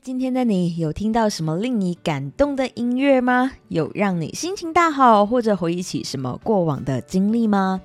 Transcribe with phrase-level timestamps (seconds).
[0.00, 3.52] 今天的你有听到什么令你感动的音乐吗？
[3.66, 7.80] 有让你心情大好，或者回忆起什么过往的经历吗？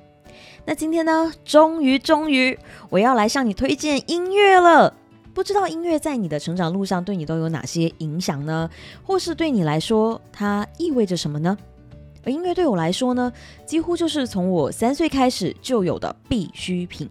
[0.65, 2.57] 那今天呢，终于终于，
[2.89, 4.93] 我要来向你推荐音乐了。
[5.33, 8.69] 不知道音乐在你的成长路上对你都有哪些影响呢？
[9.03, 11.57] 或是对你来说，它意味着什么呢？
[12.23, 13.31] 而音乐对我来说呢，
[13.65, 17.09] 几乎就是从我三岁开始就有的必需品。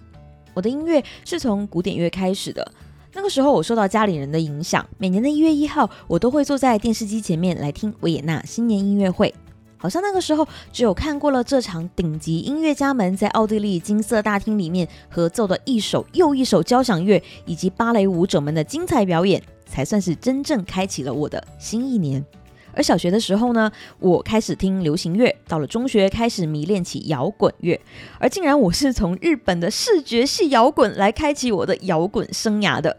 [0.54, 2.72] 我的音乐是从古典乐开始的。
[3.14, 9.32] 那个时候，我受到家里人的影响，每年的一月一号，我都会坐在电视机前面来听维也纳新年音乐会。
[9.76, 22.24] 好像那个时候，只有看过了这场顶级音乐家们在奥地利金色大厅里面合奏的一首又一首交响乐，以及芭蕾舞者们的精彩表演，才算是真正开启了我的新一年。
[22.74, 27.80] 而小学的时候呢，我开始听流行乐；到了中学，开始迷恋起摇滚乐。
[28.18, 32.96] 而竟然我是从日本的视觉系摇滚来开启我的摇滚生涯的。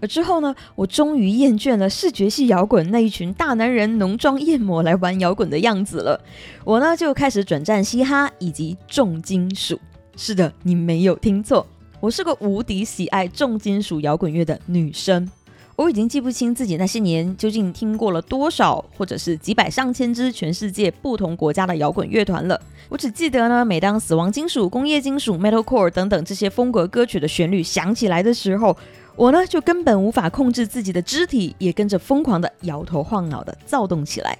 [0.00, 6.20] 而之后呢，我终于厌倦了视觉系摇滚那一群大男人浓妆艳抹来玩摇滚的样子了。
[6.64, 9.80] 我呢就开始转战嘻哈以及重金属。
[10.16, 11.66] 是的，你没有听错，
[11.98, 15.28] 我是个无敌喜爱重金属摇滚乐的女生。
[15.78, 22.60] 我已经记不清自己那些年究竟听过了多少，或者是几百上千支全世界不同国家的摇滚乐团了。
[22.88, 28.76] 我只记得呢，每当死亡金属、工业金属、metalcore 等等这些风格歌曲的旋律响起来的时候，
[29.14, 34.36] 我呢就根本无法控制自己的肢体，也跟着疯狂的摇头晃脑的躁动起来。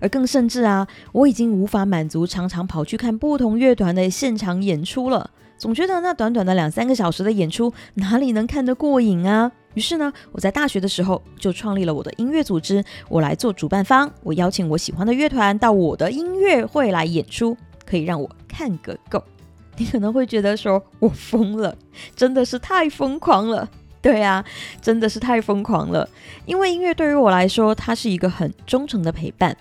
[0.00, 5.30] 而更甚至啊，我已经无法满足常常跑去看不同乐团的现场演出了。
[5.56, 9.52] 总觉得那短短的两三个小时的演出哪里能看得过瘾啊？
[9.74, 19.22] 于是呢，我在大学的时候就创立了我的音乐组织，我来做主办方，我邀请我喜欢的乐团到我的音乐会来演出，可以让我看个够。
[19.76, 21.74] 你可能会觉得说我疯了，
[22.14, 23.68] 真的是太疯狂了。
[24.02, 24.44] 对啊，
[24.80, 26.08] 真的是太疯狂了。
[26.46, 29.56] 因为音乐对于我来说，它是一个很忠诚的陪伴。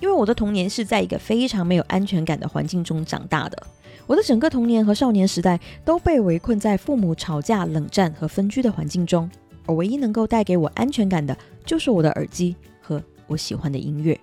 [0.00, 3.62] 因为我的童年是在一个非常没有安全感的环境中长大的，
[4.06, 9.30] 我的整个童年和少年时代都被围困在父母吵架、冷战和分居的环境中。
[9.66, 14.18] 而唯一能够带给我安全感的，就是我的耳机和我喜欢的音乐。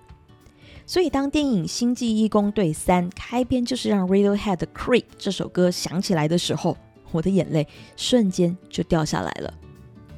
[0.86, 6.76] 所以，当电影《星际义工队三》开篇就是让 Radiohead 的《Creep》这首歌响起来的时候，
[7.12, 9.54] 我的眼泪瞬间就掉下来了。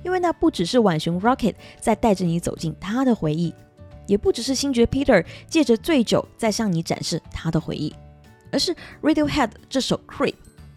[0.03, 3.54] 因为那不只是浣熊 Rocket 在带着你走进他的回忆，
[4.06, 7.94] 也不只是星爵 Peter 借着醉酒在向你展示他的回忆，
[8.50, 10.33] 而是 Radiohead 这首《Creep》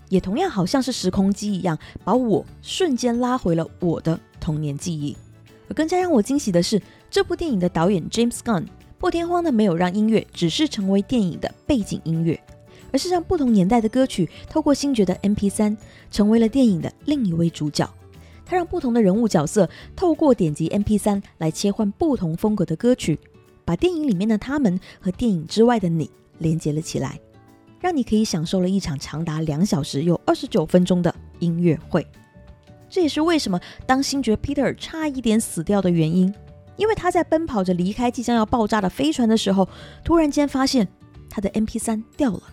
[0.09, 4.19] 也同样好像是时空机一样，把我瞬间拉回了我的。
[4.45, 5.17] 童年记忆，
[5.67, 6.79] 而更加让我惊喜的是，
[7.09, 8.67] 这部电影的导演 James Gunn
[9.00, 12.39] 破天荒的没有让音乐只是成为电影的背景音乐，
[12.91, 15.75] 而是让不同年代的歌曲透过星爵的 MP3
[16.11, 17.91] 成为了电影的另一位主角。
[18.45, 23.19] 他让不同的人物角色透过点击 MP3 来切换不同风格的歌曲，
[23.66, 26.07] 把电影里面的他们和电影之外的你
[26.38, 27.19] 连接了起来，
[27.79, 32.06] 让你可以享受了一场长达两小时又二十九分钟的音乐会。
[32.95, 36.33] 这也是为什么当星爵 Peter 差一点死掉的原因，
[36.78, 39.67] 因为他在奔跑着离开即将要爆炸的飞船的时候，
[40.01, 40.88] 突然间发现
[41.29, 42.44] 他的 MP3 掉了，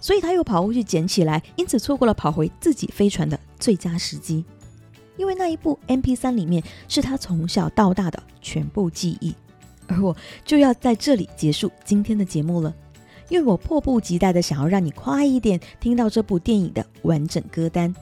[0.00, 4.42] 所以他又跑过去捡起来，因此错过了跑回自己飞船的最佳时机。
[5.18, 9.34] 因为那一部 MP3 里面是他从小到大的全部记忆，
[9.88, 12.74] 而我就要在这里结束今天的节目了，
[13.28, 17.94] 因为我迫不及待的想要让你快一点听到这部电影的完整歌单。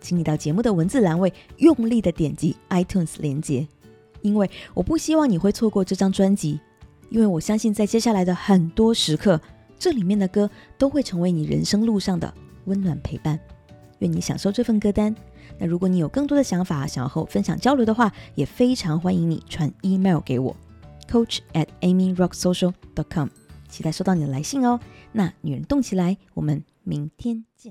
[0.00, 3.66] 请你到节目的文字栏位用力的点击 iTunes 连接，
[4.22, 6.58] 因为我不希望你会错过这张专辑，
[7.10, 9.40] 因为我相信在接下来的很多时刻，
[9.78, 12.32] 这里面的歌都会成为你人生路上的
[12.64, 13.38] 温暖陪伴。
[13.98, 15.14] 愿你享受这份歌单。
[15.58, 20.56] 那如果你有更多的想法想要和我分享交流的话，也非常欢迎你传 email 给我
[21.10, 23.28] ，coach at amyrocksocial.com，
[23.68, 24.80] 期待收到你的来信哦。
[25.12, 27.68] 那女人动起来，我们明天见。